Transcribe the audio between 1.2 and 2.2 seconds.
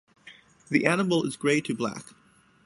is grey to black.